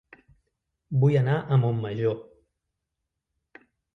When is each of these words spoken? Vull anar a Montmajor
Vull 1.03 1.17
anar 1.19 1.35
a 1.41 1.59
Montmajor 1.65 2.17